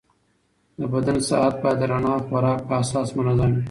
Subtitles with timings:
[0.79, 3.59] د بدن ساعت باید د رڼا او خوراک په اساس منظم وي.